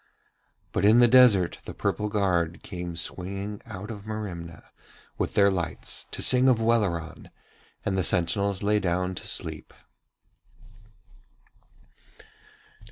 But 0.71 0.83
in 0.83 0.97
the 0.97 1.07
desert 1.07 1.59
the 1.65 1.75
purple 1.75 2.09
guard 2.09 2.63
came 2.63 2.95
swinging 2.95 3.61
out 3.67 3.91
of 3.91 4.03
Merimna 4.03 4.63
with 5.19 5.35
their 5.35 5.51
lights 5.51 6.07
to 6.09 6.23
sing 6.23 6.49
of 6.49 6.59
Welleran, 6.59 7.29
and 7.85 7.95
the 7.95 8.03
sentinels 8.03 8.63
lay 8.63 8.79
down 8.79 9.13
to 9.13 9.27
sleep. 9.27 9.71